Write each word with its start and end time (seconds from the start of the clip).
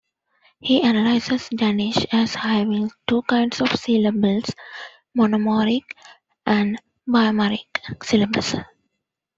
He 0.59 0.81
analyzes 0.81 1.47
Danish 1.49 2.07
as 2.11 2.33
having 2.33 2.89
two 3.05 3.21
kinds 3.21 3.61
of 3.61 3.69
syllables, 3.75 4.45
"monomoraic" 5.15 5.83
and 6.43 6.81
"bimoraic" 7.07 7.79
syllables. 8.03 8.55